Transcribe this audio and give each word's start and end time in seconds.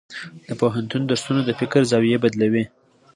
د 0.47 0.49
پوهنتون 0.61 1.01
درسونه 1.05 1.41
د 1.45 1.51
فکر 1.59 1.81
زاویې 1.91 2.17
بدلوي. 2.23 2.65